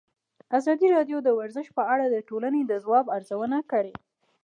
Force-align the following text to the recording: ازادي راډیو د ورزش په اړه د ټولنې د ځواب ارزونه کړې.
ازادي 0.57 0.87
راډیو 0.95 1.17
د 1.23 1.29
ورزش 1.39 1.67
په 1.77 1.83
اړه 1.93 2.05
د 2.09 2.15
ټولنې 2.29 2.61
د 2.65 2.71
ځواب 2.83 3.05
ارزونه 3.17 3.57
کړې. 3.71 3.93